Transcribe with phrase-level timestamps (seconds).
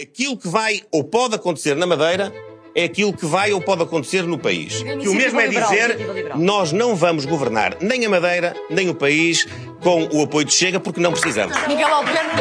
[0.00, 2.32] Aquilo que vai ou pode acontecer na Madeira
[2.74, 4.80] é aquilo que vai ou pode acontecer no país.
[4.80, 5.98] Que o mesmo é dizer,
[6.36, 9.48] nós não vamos governar nem a Madeira, nem o país
[9.82, 11.56] com o apoio de Chega, porque não precisamos.
[11.66, 12.36] Miguel Albuquerque.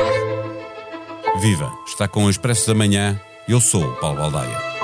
[1.41, 1.71] Viva!
[1.88, 3.20] Está com o Expresso da Manhã.
[3.49, 4.76] Eu sou o Paulo Baldaia.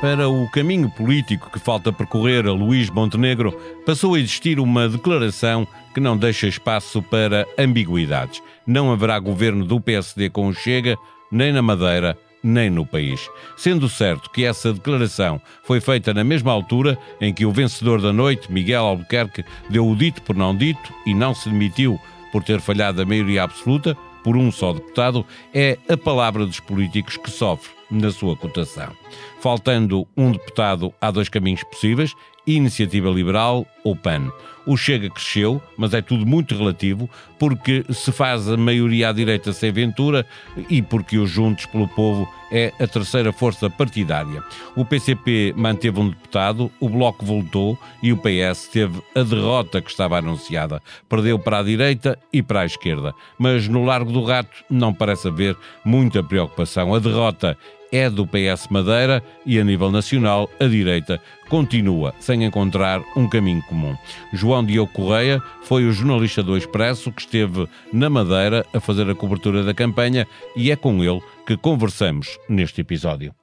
[0.00, 3.50] Para o caminho político que falta percorrer a Luís Montenegro,
[3.84, 8.40] passou a existir uma declaração que não deixa espaço para ambiguidades.
[8.64, 10.96] Não haverá governo do PSD com o Chega,
[11.32, 13.28] nem na Madeira, nem no país.
[13.56, 18.12] Sendo certo que essa declaração foi feita na mesma altura em que o vencedor da
[18.12, 21.98] noite, Miguel Albuquerque, deu o dito por não dito e não se demitiu
[22.30, 27.16] por ter falhado a maioria absoluta, por um só deputado, é a palavra dos políticos
[27.16, 28.92] que sofre na sua cotação.
[29.40, 32.14] Faltando um deputado, há dois caminhos possíveis:
[32.56, 34.32] Iniciativa Liberal ou PAN.
[34.66, 37.08] O Chega cresceu, mas é tudo muito relativo,
[37.38, 40.26] porque se faz a maioria à direita sem Ventura
[40.68, 44.42] e porque o Juntos pelo Povo é a terceira força partidária.
[44.76, 49.90] O PCP manteve um deputado, o Bloco voltou e o PS teve a derrota que
[49.90, 50.82] estava anunciada.
[51.08, 53.14] Perdeu para a direita e para a esquerda.
[53.38, 56.94] Mas no Largo do Rato não parece haver muita preocupação.
[56.94, 57.56] A derrota
[57.92, 63.62] é do PS Madeira e, a nível nacional, a direita continua sem encontrar um caminho
[63.62, 63.96] comum.
[64.32, 69.14] João Diogo Correia foi o jornalista do Expresso que esteve na Madeira a fazer a
[69.14, 70.26] cobertura da campanha
[70.56, 73.34] e é com ele que conversamos neste episódio.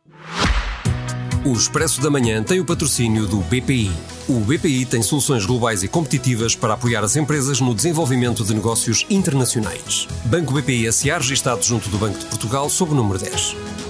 [1.45, 3.91] O Expresso da Manhã tem o patrocínio do BPI.
[4.27, 9.05] O BPI tem soluções globais e competitivas para apoiar as empresas no desenvolvimento de negócios
[9.11, 10.07] internacionais.
[10.25, 13.84] Banco BPI SA registado junto do Banco de Portugal sob o número 10.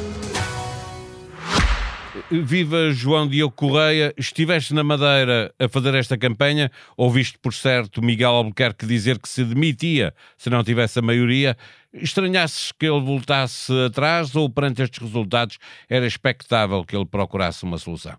[2.31, 8.31] Viva João Diogo Correia, estiveste na Madeira a fazer esta campanha, ouviste por certo Miguel
[8.31, 11.55] Albuquerque dizer que se demitia se não tivesse a maioria.
[11.93, 17.77] Estranhasses que ele voltasse atrás ou perante estes resultados era expectável que ele procurasse uma
[17.77, 18.15] solução?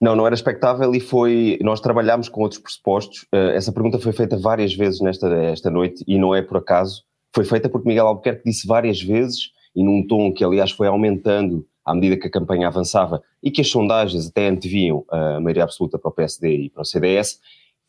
[0.00, 1.58] Não, não era expectável e foi.
[1.62, 3.24] Nós trabalhámos com outros pressupostos.
[3.32, 7.04] Eh, essa pergunta foi feita várias vezes nesta esta noite e não é por acaso.
[7.34, 11.64] Foi feita porque Miguel Albuquerque disse várias vezes e num tom que, aliás, foi aumentando
[11.86, 15.98] à medida que a campanha avançava e que as sondagens até anteviam a maioria absoluta
[15.98, 17.38] para o PSD e para o CDS,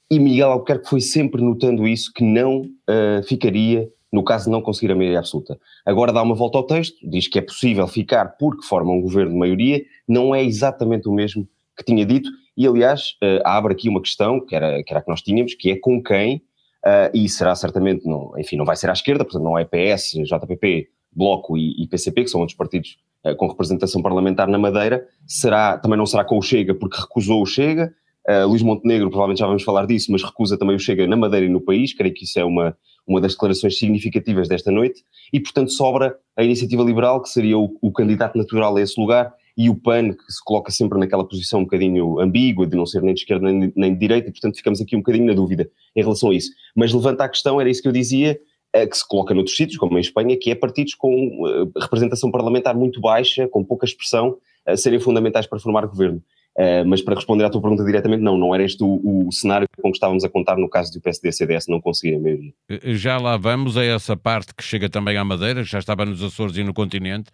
[0.09, 4.61] e Miguel Albuquerque foi sempre notando isso, que não uh, ficaria no caso de não
[4.61, 5.59] conseguir a maioria absoluta.
[5.85, 9.33] Agora dá uma volta ao texto, diz que é possível ficar porque forma um governo
[9.33, 13.89] de maioria, não é exatamente o mesmo que tinha dito, e aliás uh, abre aqui
[13.89, 16.37] uma questão, que era, que era a que nós tínhamos, que é com quem,
[16.85, 20.13] uh, e será certamente, não, enfim, não vai ser à esquerda, portanto não é PS,
[20.23, 22.97] JPP, Bloco e, e PCP, que são outros partidos
[23.37, 27.45] com representação parlamentar na Madeira, será, também não será com o Chega, porque recusou o
[27.45, 27.93] Chega.
[28.27, 31.45] Uh, Luís Montenegro, provavelmente já vamos falar disso, mas recusa também o Chega na Madeira
[31.45, 31.93] e no país.
[31.93, 32.75] Creio que isso é uma,
[33.07, 35.03] uma das declarações significativas desta noite.
[35.31, 39.33] E, portanto, sobra a Iniciativa Liberal, que seria o, o candidato natural a esse lugar,
[39.57, 43.01] e o PAN, que se coloca sempre naquela posição um bocadinho ambígua, de não ser
[43.01, 46.01] nem de esquerda nem de direita, e portanto ficamos aqui um bocadinho na dúvida em
[46.01, 46.51] relação a isso.
[46.75, 48.39] Mas levanta a questão, era isso que eu dizia,
[48.85, 52.75] que se coloca noutros sítios, como em Espanha, que é partidos com eh, representação parlamentar
[52.75, 56.21] muito baixa, com pouca expressão, a serem fundamentais para formar governo.
[56.57, 59.67] Uh, mas para responder à tua pergunta diretamente, não, não era este o, o, cenário
[59.79, 62.51] com que estávamos a contar no caso do PSD e CDS não conseguirem maioria.
[62.67, 66.23] Eh, já lá vamos a essa parte que chega também à Madeira, já estava nos
[66.23, 67.29] Açores e no continente,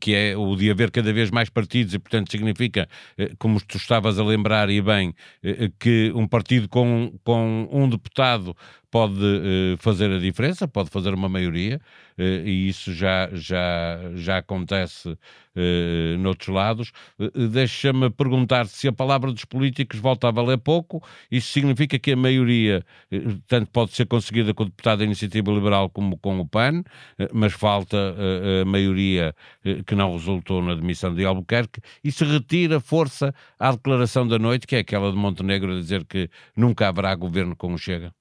[0.00, 2.88] que é o de haver cada vez mais partidos e, portanto, significa,
[3.38, 5.14] como tu estavas a lembrar e bem,
[5.78, 8.56] que um partido com, com um deputado
[8.94, 11.80] pode uh, fazer a diferença, pode fazer uma maioria,
[12.16, 16.92] uh, e isso já, já, já acontece uh, noutros lados.
[17.18, 22.12] Uh, Deixa-me perguntar se a palavra dos políticos volta a valer pouco, isso significa que
[22.12, 22.84] a maioria
[23.48, 26.84] tanto pode ser conseguida com o deputado da Iniciativa Liberal como com o PAN,
[27.32, 27.96] mas falta
[28.62, 29.34] a maioria
[29.86, 34.68] que não resultou na demissão de Albuquerque, e se retira força à declaração da noite,
[34.68, 38.12] que é aquela de Montenegro a dizer que nunca haverá governo com o Chega?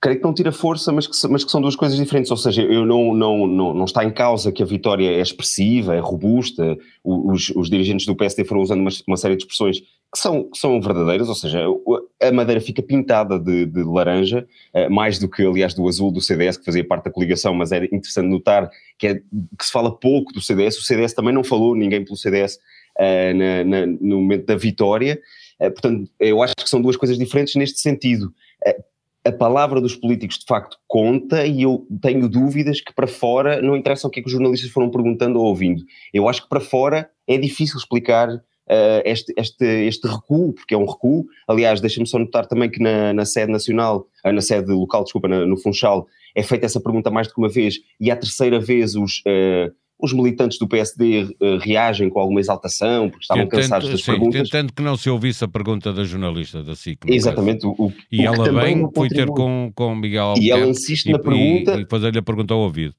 [0.00, 2.30] Creio que não tira força, mas que, mas que são duas coisas diferentes.
[2.30, 5.94] Ou seja, eu não, não, não, não está em causa que a vitória é expressiva,
[5.94, 6.76] é robusta.
[7.02, 10.56] Os, os dirigentes do PSD foram usando uma, uma série de expressões que são, que
[10.56, 11.64] são verdadeiras, ou seja,
[12.22, 16.22] a Madeira fica pintada de, de laranja, eh, mais do que, aliás, do azul do
[16.22, 19.94] CDS, que fazia parte da coligação, mas era interessante notar que, é, que se fala
[19.94, 20.78] pouco do CDS.
[20.78, 22.58] O CDS também não falou ninguém pelo CDS
[22.98, 25.20] eh, na, na, no momento da vitória.
[25.60, 28.32] Uh, portanto, eu acho que são duas coisas diferentes neste sentido.
[29.24, 33.76] A palavra dos políticos de facto conta e eu tenho dúvidas que para fora não
[33.76, 35.84] interessa o que é que os jornalistas foram perguntando ou ouvindo.
[36.14, 38.28] Eu acho que para fora é difícil explicar
[38.68, 41.26] uh, este, este, este recuo, porque é um recuo.
[41.46, 45.28] Aliás, deixa-me só notar também que na, na sede nacional, uh, na sede local, desculpa,
[45.28, 48.60] na, no Funchal, é feita essa pergunta mais do que uma vez, e à terceira
[48.60, 53.88] vez os, uh, os militantes do PSD reagem com alguma exaltação, porque estavam tentando, cansados
[53.90, 54.42] das sim, perguntas.
[54.48, 57.00] Tentando que não se ouvisse a pergunta da jornalista da SIC.
[57.06, 57.66] Exatamente.
[57.66, 61.10] O, o, e o ela bem foi ter com, com Miguel Albuquerque E ela insiste
[61.10, 61.74] na pergunta...
[61.76, 62.94] E, e fazer-lhe a pergunta ao ouvido.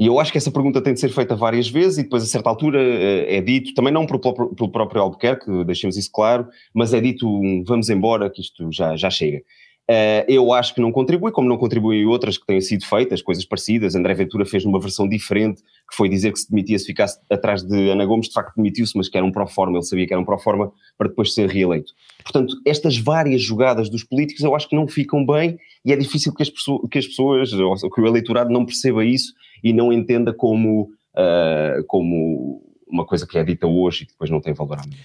[0.00, 2.26] E eu acho que essa pergunta tem de ser feita várias vezes e depois a
[2.26, 4.20] certa altura eh, é dito, também não pelo,
[4.54, 7.26] pelo próprio Albuquerque, deixemos isso claro, mas é dito
[7.66, 9.42] vamos embora que isto já, já chega.
[9.90, 13.44] Uh, eu acho que não contribui, como não contribuem outras que têm sido feitas, coisas
[13.44, 13.96] parecidas.
[13.96, 17.64] André Ventura fez uma versão diferente, que foi dizer que se demitia se ficasse atrás
[17.64, 20.22] de Ana Gomes, de facto demitiu-se, mas que era um pró-forma, ele sabia que era
[20.22, 21.92] um pró-forma para depois ser reeleito.
[22.22, 26.32] Portanto, estas várias jogadas dos políticos eu acho que não ficam bem e é difícil
[26.32, 30.32] que as, pessoas, que as pessoas que o eleitorado não perceba isso e não entenda
[30.32, 30.82] como,
[31.16, 35.02] uh, como uma coisa que é dita hoje e que depois não tem valor amanhã.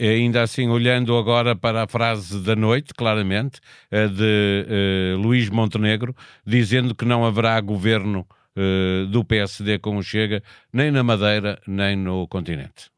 [0.00, 3.60] Ainda assim, olhando agora para a frase da noite, claramente,
[3.90, 10.42] de uh, Luís Montenegro, dizendo que não haverá governo uh, do PSD com o Chega,
[10.72, 12.90] nem na Madeira, nem no continente.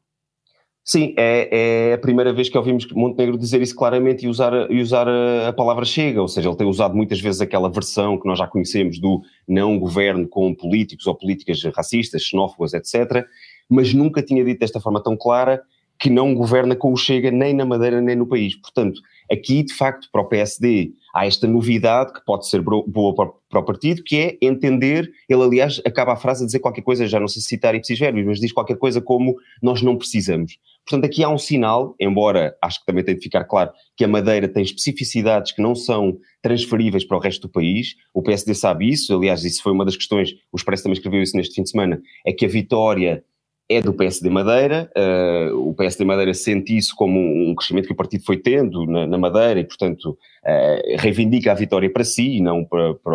[0.83, 4.81] Sim, é, é, a primeira vez que ouvimos Montenegro dizer isso claramente e usar, e
[4.81, 8.27] usar a, a, palavra chega, ou seja, ele tem usado muitas vezes aquela versão que
[8.27, 13.23] nós já conhecemos do não governo com políticos ou políticas racistas, xenófobas, etc.,
[13.69, 15.61] mas nunca tinha dito desta forma tão clara
[15.99, 18.55] que não governa com o Chega nem na Madeira nem no país.
[18.55, 23.59] Portanto, aqui, de facto, para o PSD há esta novidade que pode ser boa para
[23.59, 27.19] o partido, que é entender, ele aliás acaba a frase a dizer qualquer coisa, já
[27.19, 30.57] não sei citar ipsis verbis, mas diz qualquer coisa como nós não precisamos.
[30.87, 34.07] Portanto, aqui há um sinal, embora acho que também tem de ficar claro que a
[34.07, 38.89] Madeira tem especificidades que não são transferíveis para o resto do país, o PSD sabe
[38.89, 41.71] isso, aliás, isso foi uma das questões, o Expresso também escreveu isso neste fim de
[41.71, 43.23] semana, é que a vitória
[43.69, 47.95] é do PSD Madeira, uh, o PSD Madeira sente isso como um crescimento que o
[47.95, 52.41] partido foi tendo na, na Madeira e, portanto, uh, reivindica a vitória para si e
[52.41, 53.13] não para, para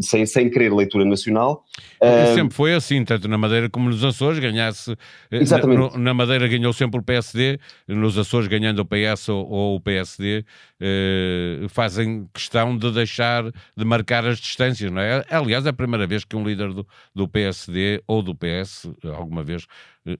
[0.00, 1.64] sem, sem querer leitura nacional.
[2.02, 4.92] Uh, sempre foi assim, tanto na Madeira como nos Açores, ganhasse.
[5.30, 5.92] Eh, exatamente.
[5.92, 9.80] Na, na Madeira ganhou sempre o PSD, nos Açores ganhando o PS ou, ou o
[9.80, 10.44] PSD,
[10.80, 13.44] uh, fazem questão de deixar,
[13.76, 15.24] de marcar as distâncias, não é?
[15.30, 19.42] Aliás, é a primeira vez que um líder do, do PSD ou do PS, alguma
[19.42, 19.66] vez,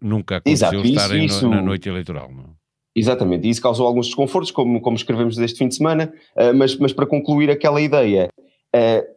[0.00, 2.66] nunca aconteceu Exato, estarem isso, na noite eleitoral, não é?
[2.96, 6.76] Exatamente, e isso causou alguns desconfortos, como, como escrevemos deste fim de semana, uh, mas,
[6.78, 8.30] mas para concluir aquela ideia,
[8.74, 9.15] uh,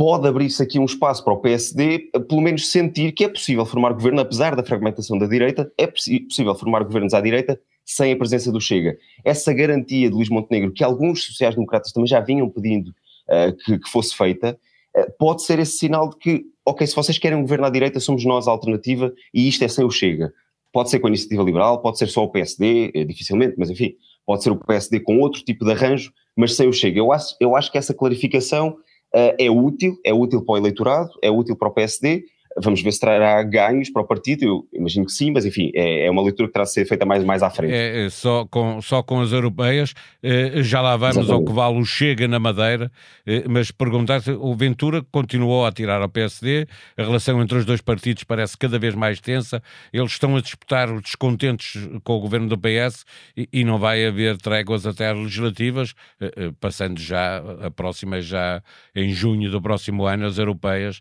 [0.00, 3.92] pode abrir-se aqui um espaço para o PSD, pelo menos sentir que é possível formar
[3.92, 8.50] governo, apesar da fragmentação da direita, é possível formar governos à direita sem a presença
[8.50, 8.96] do Chega.
[9.22, 13.90] Essa garantia de Luís Montenegro, que alguns sociais-democratas também já vinham pedindo uh, que, que,
[13.90, 14.58] fosse feita,
[14.96, 18.00] uh, pode ser esse sinal de que, ok, se vocês querem um governo à direita,
[18.00, 20.32] somos nós a alternativa e isto é sem o Chega.
[20.72, 23.92] Pode ser com a iniciativa liberal, pode ser só o PSD, eh, dificilmente, mas enfim,
[24.24, 26.98] pode ser o PSD com outro tipo de arranjo, mas sem o Chega.
[26.98, 28.78] Eu acho, eu acho que essa clarificação
[29.12, 32.24] é útil, é útil para o eleitorado, é útil para o PSD,
[32.56, 36.06] Vamos ver se trará ganhos para o partido, eu imagino que sim, mas enfim, é,
[36.06, 37.72] é uma leitura que terá de ser feita mais, mais à frente.
[37.72, 41.42] É, é só, com, só com as europeias, eh, já lá vamos Exatamente.
[41.42, 42.90] ao que vale o Chega na Madeira,
[43.24, 46.66] eh, mas perguntar-se, o Ventura continuou a tirar ao PSD,
[46.96, 49.62] a relação entre os dois partidos parece cada vez mais tensa,
[49.92, 53.04] eles estão a disputar os descontentes com o governo do PS
[53.36, 58.62] e, e não vai haver tréguas até às legislativas, eh, passando já, a próxima já
[58.94, 61.00] em junho do próximo ano, as europeias,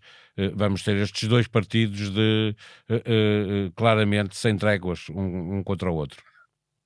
[0.55, 2.55] vamos ter estes dois partidos de
[2.89, 6.22] uh, uh, claramente sem tréguas um, um, contra o outro.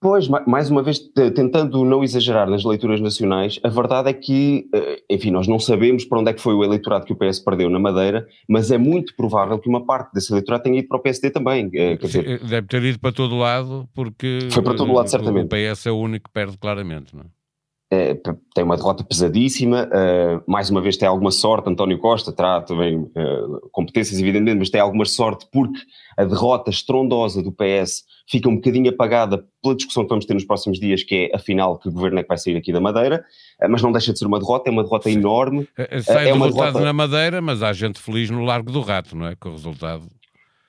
[0.01, 0.99] Pois, mais uma vez,
[1.33, 4.67] tentando não exagerar nas leituras nacionais, a verdade é que,
[5.09, 7.69] enfim, nós não sabemos para onde é que foi o eleitorado que o PS perdeu
[7.69, 11.01] na Madeira, mas é muito provável que uma parte desse eleitorado tenha ido para o
[11.01, 11.69] PSD também.
[11.69, 15.45] Dizer, Deve ter ido para todo lado, porque foi para todo lado, certamente.
[15.45, 17.42] o PS é o único que perde claramente, não é?
[17.93, 18.19] É,
[18.55, 22.97] tem uma derrota pesadíssima, uh, mais uma vez tem alguma sorte, António Costa terá também
[22.97, 25.79] uh, competências evidentemente, mas tem alguma sorte porque
[26.17, 30.45] a derrota estrondosa do PS fica um bocadinho apagada pela discussão que vamos ter nos
[30.45, 33.23] próximos dias, que é afinal que governo é que vai sair aqui da Madeira,
[33.69, 35.17] mas não deixa de ser uma derrota, é uma derrota Sim.
[35.17, 35.67] enorme.
[36.03, 39.27] Sai é uma derrota na Madeira, mas há gente feliz no Largo do Rato, não
[39.27, 39.35] é?
[39.35, 40.07] Com o resultado.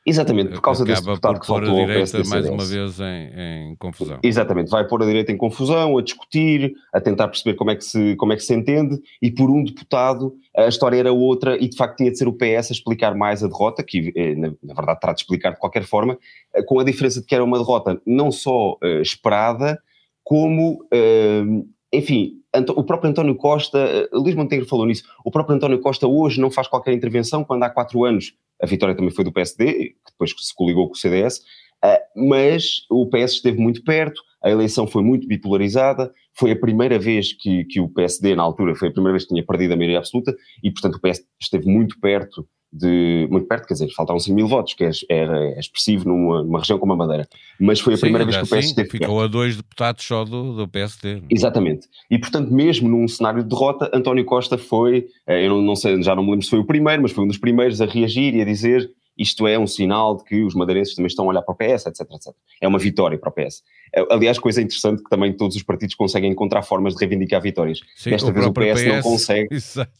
[0.07, 4.19] Exatamente, por causa desse deputado que faltou a direita mais uma vez em, em, confusão.
[4.23, 7.85] Exatamente, vai pôr a direita em confusão, a discutir, a tentar perceber como é, que
[7.85, 11.69] se, como é que se entende, e por um deputado a história era outra e
[11.69, 14.53] de facto tinha de ser o PS a explicar mais a derrota, que eh, na,
[14.63, 16.19] na verdade terá de explicar de qualquer forma,
[16.55, 19.81] eh, com a diferença de que era uma derrota não só uh, esperada,
[20.23, 22.41] como, uh, enfim,
[22.77, 26.51] o próprio António Costa, uh, Luís Montenegro falou nisso, o próprio António Costa hoje não
[26.51, 28.33] faz qualquer intervenção quando há quatro anos
[28.63, 31.41] a vitória também foi do PSD, que depois se coligou com o CDS,
[31.85, 36.99] Uh, mas o PS esteve muito perto, a eleição foi muito bipolarizada, foi a primeira
[36.99, 39.77] vez que, que o PSD, na altura, foi a primeira vez que tinha perdido a
[39.77, 44.19] maioria absoluta e, portanto, o PS esteve muito perto de, muito perto, quer dizer, faltavam
[44.19, 47.29] 5 mil votos, que é, era é expressivo numa, numa, região como a Madeira.
[47.61, 50.25] Mas foi a Sim, primeira vez que o PS esteve ficou a dois deputados só
[50.25, 51.23] do, do PSD.
[51.31, 51.87] Exatamente.
[52.11, 56.03] E, portanto, mesmo num cenário de derrota, António Costa foi, eh, eu não, não sei,
[56.03, 58.35] já não me lembro se foi o primeiro, mas foi um dos primeiros a reagir
[58.35, 61.43] e a dizer isto é um sinal de que os madeirenses também estão a olhar
[61.43, 62.35] para o PS, etc, etc.
[62.61, 63.63] É uma vitória para o PS.
[64.11, 67.79] Aliás, coisa interessante que também todos os partidos conseguem encontrar formas de reivindicar vitórias.
[67.95, 69.49] Sim, Desta o vez o PS, PS, não consegue.
[69.55, 69.93] Exato.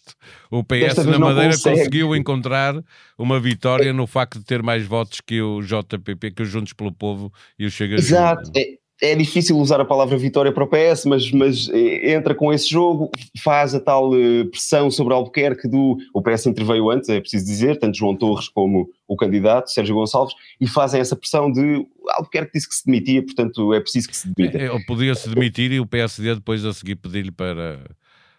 [0.51, 1.79] O PS na Madeira consegue.
[1.79, 2.75] conseguiu encontrar
[3.17, 6.93] uma vitória no facto de ter mais votos que o JPP, que os Juntos pelo
[6.93, 8.51] Povo e o Chega Exato.
[8.57, 12.53] É, é difícil usar a palavra vitória para o PS, mas, mas eh, entra com
[12.53, 13.11] esse jogo,
[13.43, 15.99] faz a tal eh, pressão sobre Albuquerque do.
[16.13, 20.35] O PS interveio antes, é preciso dizer, tanto João Torres como o candidato, Sérgio Gonçalves,
[20.61, 21.87] e fazem essa pressão de.
[22.11, 24.59] Albuquerque disse que se demitia, portanto é preciso que se demita.
[24.59, 27.81] É, ele podia se demitir e o PSD depois a seguir pedir-lhe para,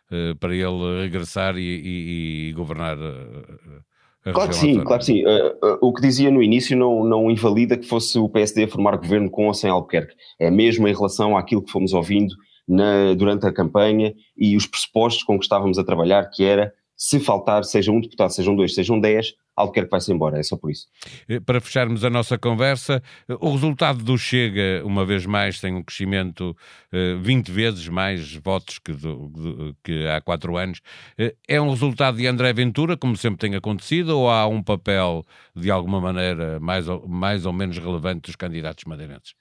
[0.10, 2.98] eh, para ele regressar e, e, e governar
[4.34, 5.24] Claro que sim, claro que sim.
[5.24, 8.68] Uh, uh, o que dizia no início não, não invalida que fosse o PSD a
[8.68, 10.16] formar governo com ou sem Albuquerque.
[10.40, 12.34] É mesmo em relação àquilo que fomos ouvindo
[12.68, 17.20] na, durante a campanha e os pressupostos com que estávamos a trabalhar, que era se
[17.20, 20.88] faltar, seja um deputado, sejam dois, sejam dez, Albuquerque vai-se embora, é só por isso.
[21.30, 23.02] Eh, para fecharmos a nossa conversa,
[23.40, 26.56] o resultado do Chega, uma vez mais, tem um crescimento
[26.92, 30.80] uh, 20 vezes mais votos que, do, do, que há quatro anos.
[31.18, 35.24] Uh, é um resultado de André Ventura, como sempre tem acontecido, ou há um papel,
[35.56, 39.36] de alguma maneira, mais ou, mais ou menos relevante dos candidatos madeirenses?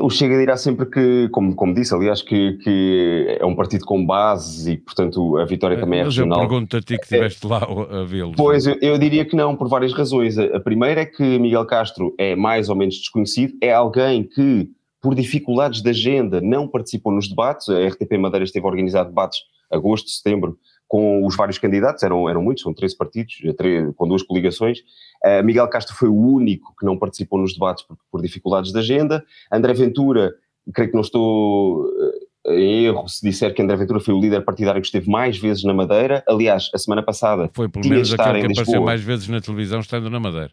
[0.00, 4.04] O Chega dirá sempre que, como, como disse, aliás, que, que é um partido com
[4.04, 6.38] bases e, portanto, a vitória também é regional.
[6.38, 8.32] Mas eu pergunto a ti que estiveste lá a vê-lo.
[8.34, 10.38] Pois, eu, eu, diria que não, por várias razões.
[10.38, 14.70] A, a primeira é que Miguel Castro é mais ou menos desconhecido, é alguém que,
[15.02, 17.68] por dificuldades de agenda, não participou nos debates.
[17.68, 20.56] A RTP Madeira esteve a organizar debates agosto, setembro,
[20.94, 23.34] com os vários candidatos, eram, eram muitos, são 13 partidos,
[23.96, 24.78] com duas coligações.
[25.26, 28.78] Uh, Miguel Castro foi o único que não participou nos debates por, por dificuldades de
[28.78, 29.24] agenda.
[29.50, 30.32] André Ventura,
[30.72, 31.84] creio que não estou
[32.46, 35.36] eh, em erro se disser que André Ventura foi o líder partidário que esteve mais
[35.36, 36.22] vezes na Madeira.
[36.28, 37.50] Aliás, a semana passada.
[37.52, 40.52] Foi pelo menos aquele que apareceu mais vezes na televisão estando na Madeira.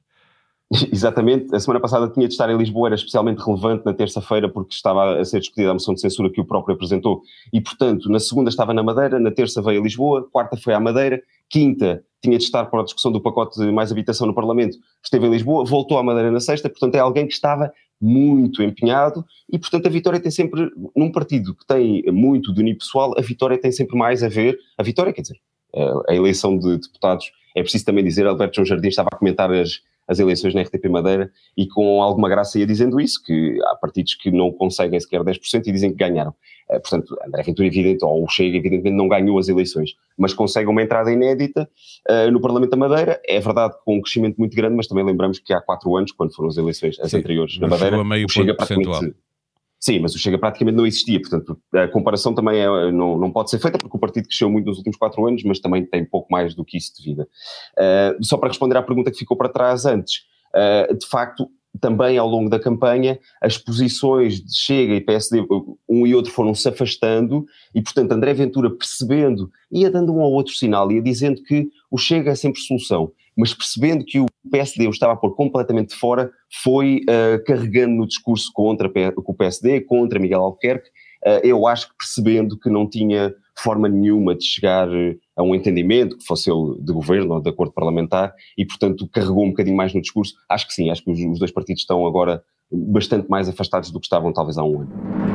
[0.92, 4.74] Exatamente, a semana passada tinha de estar em Lisboa, era especialmente relevante na terça-feira porque
[4.74, 7.22] estava a ser discutida a moção de censura que o próprio apresentou.
[7.52, 10.80] E, portanto, na segunda estava na Madeira, na terça veio a Lisboa, quarta foi à
[10.80, 14.78] Madeira, quinta tinha de estar para a discussão do pacote de mais habitação no Parlamento,
[15.04, 19.26] esteve em Lisboa, voltou à Madeira na sexta, portanto é alguém que estava muito empenhado
[19.52, 23.60] e, portanto, a vitória tem sempre, num partido que tem muito de unipessoal, a vitória
[23.60, 25.38] tem sempre mais a ver, a vitória, quer dizer,
[26.08, 29.82] a eleição de deputados, é preciso também dizer, Alberto João Jardim estava a comentar as
[30.12, 34.14] as eleições na RTP Madeira e com alguma graça ia dizendo isso, que há partidos
[34.16, 36.36] que não conseguem sequer 10% e dizem que ganharam.
[36.70, 40.70] Eh, portanto, André Ventura, evidente, ou o Chega, evidentemente, não ganhou as eleições, mas consegue
[40.70, 41.70] uma entrada inédita
[42.10, 43.22] uh, no Parlamento da Madeira.
[43.26, 46.36] É verdade, com um crescimento muito grande, mas também lembramos que há quatro anos, quando
[46.36, 49.16] foram as eleições as Sim, anteriores na Madeira, meio o Chega praticamente
[49.84, 53.50] Sim, mas o Chega praticamente não existia, portanto a comparação também é, não, não pode
[53.50, 56.32] ser feita porque o partido cresceu muito nos últimos quatro anos, mas também tem pouco
[56.32, 57.28] mais do que isso de vida.
[57.74, 60.20] Uh, só para responder à pergunta que ficou para trás antes,
[60.56, 65.44] uh, de facto, também ao longo da campanha, as posições de Chega e PSD,
[65.90, 70.32] um e outro foram se afastando, e portanto André Ventura percebendo, ia dando um ou
[70.32, 73.12] outro sinal, ia dizendo que o Chega é sempre solução,
[73.42, 76.32] mas percebendo que o PSD o estava a pôr completamente fora,
[76.62, 80.88] foi uh, carregando no discurso contra o PSD, contra Miguel Albuquerque,
[81.26, 85.54] uh, eu acho que percebendo que não tinha forma nenhuma de chegar eh, a um
[85.54, 89.76] entendimento, que fosse ele de governo ou de acordo parlamentar, e portanto carregou um bocadinho
[89.76, 90.34] mais no discurso.
[90.48, 94.00] Acho que sim, acho que os, os dois partidos estão agora bastante mais afastados do
[94.00, 95.31] que estavam talvez há um ano.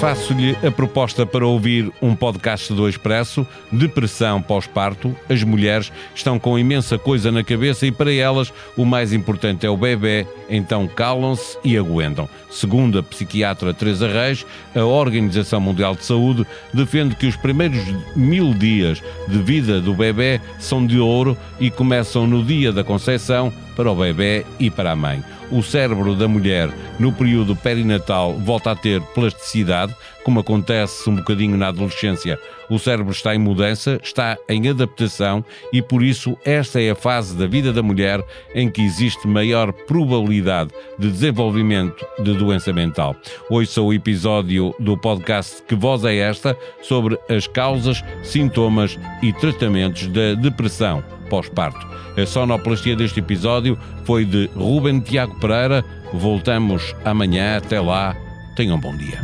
[0.00, 5.14] Faço-lhe a proposta para ouvir um podcast do Expresso, Depressão pós-parto.
[5.28, 9.70] As mulheres estão com imensa coisa na cabeça e para elas o mais importante é
[9.70, 12.28] o bebê, então calam-se e aguentam.
[12.48, 17.82] Segundo a psiquiatra Teresa Reis, a Organização Mundial de Saúde defende que os primeiros
[18.14, 23.52] mil dias de vida do bebê são de ouro e começam no dia da concepção
[23.78, 28.72] para o bebê e para a mãe o cérebro da mulher no período perinatal volta
[28.72, 32.38] a ter plasticidade, como acontece um bocadinho na adolescência.
[32.68, 35.42] O cérebro está em mudança, está em adaptação
[35.72, 38.22] e por isso esta é a fase da vida da mulher
[38.54, 43.16] em que existe maior probabilidade de desenvolvimento de doença mental.
[43.48, 50.06] Ouça o episódio do podcast Que Voz é Esta sobre as causas, sintomas e tratamentos
[50.08, 51.86] da depressão pós-parto.
[52.20, 55.84] A sonoplastia deste episódio foi de Ruben Tiago Pereira.
[56.12, 57.58] Voltamos amanhã.
[57.58, 58.16] Até lá.
[58.56, 59.20] Tenham um bom dia.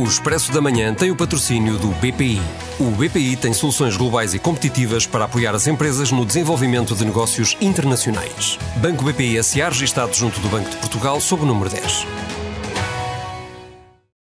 [0.00, 2.40] O Expresso da Manhã tem o patrocínio do BPI.
[2.78, 7.54] O BPI tem soluções globais e competitivas para apoiar as empresas no desenvolvimento de negócios
[7.60, 8.58] internacionais.
[8.76, 12.06] Banco BPI SA registado junto do Banco de Portugal sob o número 10.